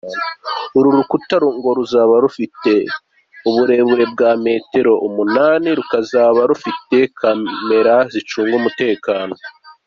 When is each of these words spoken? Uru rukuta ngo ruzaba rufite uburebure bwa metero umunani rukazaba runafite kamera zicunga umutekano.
Uru 0.77 0.89
rukuta 0.95 1.37
ngo 1.57 1.69
ruzaba 1.77 2.13
rufite 2.25 2.71
uburebure 3.49 4.03
bwa 4.13 4.31
metero 4.45 4.93
umunani 5.07 5.69
rukazaba 5.79 6.39
runafite 6.49 6.97
kamera 7.19 7.95
zicunga 8.13 8.55
umutekano. 8.61 9.33